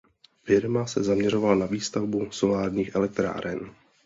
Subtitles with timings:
[0.43, 3.71] Firma se zaměřovala na výstavbu solárních elektráren.